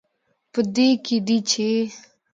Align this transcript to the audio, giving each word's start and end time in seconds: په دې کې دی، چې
په 0.51 0.59
دې 0.75 0.89
کې 1.05 1.17
دی، 1.27 1.37
چې 1.49 1.67